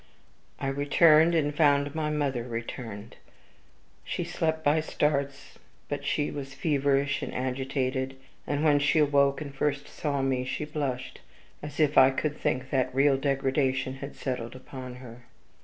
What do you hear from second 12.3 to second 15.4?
think that real degradation had settled upon her.